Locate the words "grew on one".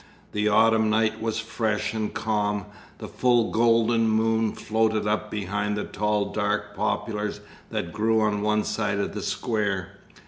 7.93-8.63